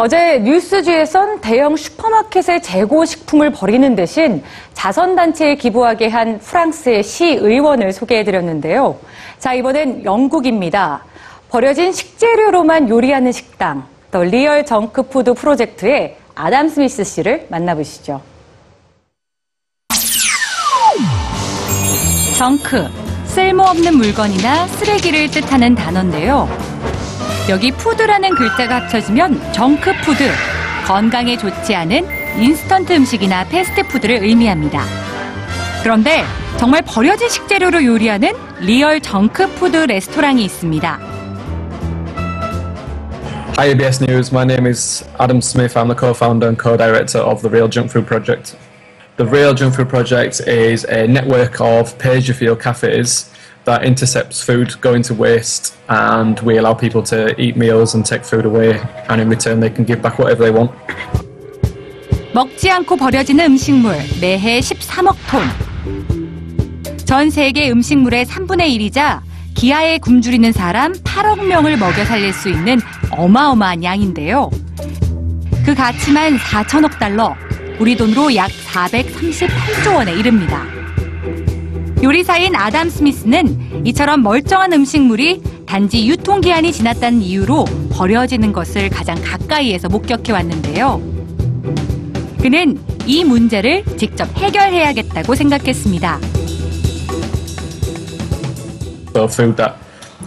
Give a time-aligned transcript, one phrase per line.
[0.00, 8.96] 어제 뉴스G에선 대형 슈퍼마켓의 재고 식품을 버리는 대신 자선단체에 기부하게 한 프랑스의 시의원을 소개해드렸는데요.
[9.40, 11.04] 자, 이번엔 영국입니다.
[11.48, 18.20] 버려진 식재료로만 요리하는 식당, The Real Junk Food Project의 아담 스미스 씨를 만나보시죠.
[22.38, 22.86] Junk,
[23.26, 26.67] 쓸모없는 물건이나 쓰레기를 뜻하는 단어인데요.
[27.48, 30.30] 여기 푸드라는 글자가 합쳐지면 정크푸드,
[30.86, 32.06] 건강에 좋지 않은
[32.38, 34.84] 인스턴트 음식이나 패스트푸드를 의미합니다.
[35.82, 36.24] 그런데
[36.58, 41.00] 정말 버려진 식재료로 요리하는 리얼 정크푸드 레스토랑이 있습니다.
[43.56, 45.74] Hi ABS News, my name is Adam Smith.
[45.74, 48.56] I'm the co-founder and co-director of the Real Junk Food Project.
[49.16, 53.32] The Real Junk Food Project is a network of pay-as-you-feel cafes
[53.68, 58.24] that intercepts food going to waste and we allow people to eat meals and take
[58.24, 60.72] food away and in return they can give back whatever they want.
[62.32, 65.42] 먹지 않고 버려지는 음식물 매해 13억 톤.
[67.04, 69.20] 전 세계 음식물의 3분의 1이자
[69.54, 74.50] 기아에 굶주리는 사람 8억 명을 먹여 살릴 수 있는 어마어마한 양인데요.
[75.64, 77.34] 그 가치만 4천억 달러,
[77.78, 80.77] 우리 돈으로 약 438조 원에 이릅니다.
[82.00, 90.32] 요리사인 아담 스미스는 이처럼 멀쩡한 음식물이 단지 유통기한이 지났다는 이유로 버려지는 것을 가장 가까이에서 목격해
[90.32, 91.02] 왔는데요.
[92.40, 96.20] 그는 이 문제를 직접 해결해야겠다고 생각했습니다.
[99.12, 99.74] So food that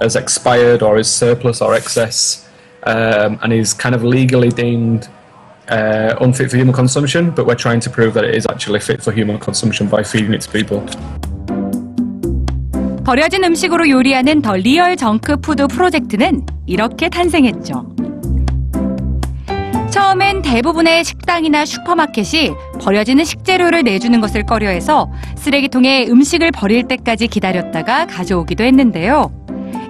[0.00, 2.44] has expired or is surplus or excess
[2.84, 5.08] um, and is kind of legally deemed
[5.70, 9.00] uh, unfit for human consumption, but we're trying to prove that it is actually fit
[9.00, 10.82] for human consumption by feeding it to people.
[13.04, 17.88] 버려진 음식으로 요리하는 The Real Junk Food Project는 이렇게 탄생했죠.
[19.90, 28.62] 처음엔 대부분의 식당이나 슈퍼마켓이 버려지는 식재료를 내주는 것을 꺼려해서 쓰레기통에 음식을 버릴 때까지 기다렸다가 가져오기도
[28.64, 29.32] 했는데요.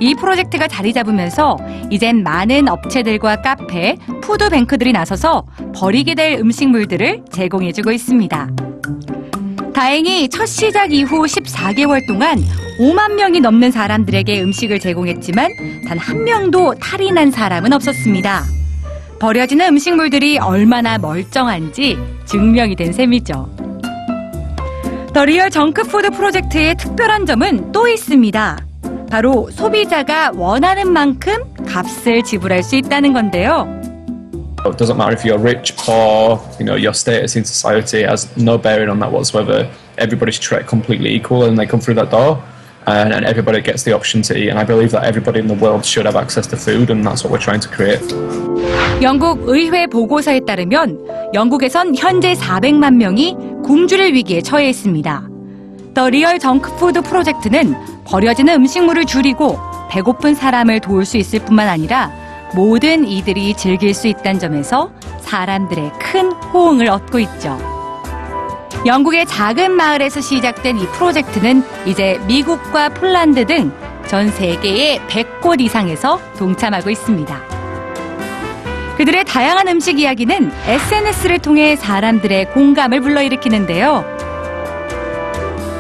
[0.01, 1.59] 이 프로젝트가 자리 잡으면서
[1.91, 8.49] 이젠 많은 업체들과 카페, 푸드뱅크들이 나서서 버리게 될 음식물들을 제공해주고 있습니다.
[9.73, 12.39] 다행히 첫 시작 이후 14개월 동안
[12.79, 18.45] 5만 명이 넘는 사람들에게 음식을 제공했지만 단 한 명도 탈이 난 사람은 없었습니다.
[19.21, 23.49] 버려지는 음식물들이 얼마나 멀쩡한지 증명이 된 셈이죠.
[25.13, 28.59] The Real Junk Food Project의 특별한 점은 또 있습니다.
[29.11, 31.35] 바로 소비자가 원하는 만큼
[31.67, 33.69] 값을 지불할 수 있다는 건데요.
[34.65, 38.57] It doesn't matter if you're rich, poor, you know, your status in society has no
[38.57, 39.69] bearing on that whatsoever.
[39.99, 42.43] Everybody's treated completely equal and they come through that door
[42.87, 44.51] and, and everybody gets the option to eat.
[44.51, 47.25] And I believe that everybody in the world should have access to food and that's
[47.25, 48.03] what we're trying to create.
[49.03, 55.29] 영국 의회 보고서에 따르면 영국에선 현재 400만 명이 굶주릴 위기에 처해 있습니다.
[55.95, 59.59] 더 리얼 정크푸드 프로젝트는 버려지는 음식물을 줄이고
[59.91, 62.11] 배고픈 사람을 도울 수 있을 뿐만 아니라
[62.55, 67.72] 모든 이들이 즐길 수 있다는 점에서 사람들의 큰 호응을 얻고 있죠.
[68.85, 73.73] 영국의 작은 마을에서 시작된 이 프로젝트는 이제 미국과 폴란드 등
[74.07, 77.41] 전 세계의 100곳 이상에서 동참하고 있습니다.
[78.99, 84.05] 그들의 다양한 음식 이야기는 SNS를 통해 사람들의 공감을 불러일으키는데요.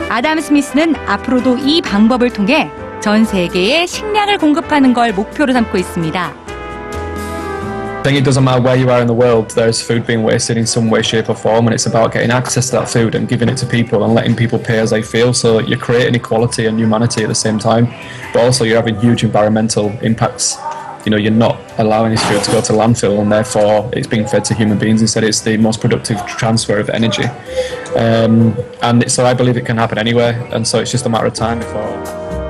[0.09, 2.71] 아담 스미스는 앞으로도 이 방법을 통해
[3.01, 6.42] 전 세계에 식량을 공급하는 걸 목표로 삼고 있습니다.
[8.03, 10.57] I think it doesn't matter where you are in the world, there's food being wasted
[10.57, 13.29] in some way, shape, or form, and it's about getting access to that food and
[13.29, 15.33] giving it to people and letting people pay as they feel.
[15.33, 17.87] So you're creating equality and humanity at the same time,
[18.33, 20.57] but also you're having huge environmental impacts.
[21.05, 24.27] You know, you're not allowing this food to go to landfill, and therefore it's being
[24.27, 25.01] fed to human beings.
[25.01, 27.27] Instead, it's the most productive transfer of energy.
[27.95, 31.27] Um, and so I believe it can happen anywhere, and so it's just a matter
[31.27, 32.42] of time before.